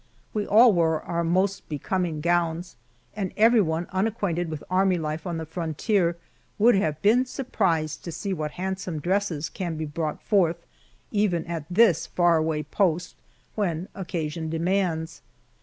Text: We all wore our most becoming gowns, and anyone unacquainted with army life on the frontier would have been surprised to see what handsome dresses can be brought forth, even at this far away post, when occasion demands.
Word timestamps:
We 0.33 0.47
all 0.47 0.73
wore 0.73 1.03
our 1.03 1.23
most 1.23 1.69
becoming 1.69 2.21
gowns, 2.21 2.75
and 3.15 3.31
anyone 3.37 3.85
unacquainted 3.91 4.49
with 4.49 4.63
army 4.67 4.97
life 4.97 5.27
on 5.27 5.37
the 5.37 5.45
frontier 5.45 6.17
would 6.57 6.73
have 6.73 6.99
been 7.03 7.27
surprised 7.27 8.03
to 8.05 8.11
see 8.11 8.33
what 8.33 8.49
handsome 8.53 8.97
dresses 8.99 9.47
can 9.47 9.75
be 9.77 9.85
brought 9.85 10.19
forth, 10.19 10.65
even 11.11 11.45
at 11.45 11.65
this 11.69 12.07
far 12.07 12.37
away 12.37 12.63
post, 12.63 13.13
when 13.53 13.89
occasion 13.93 14.49
demands. 14.49 15.21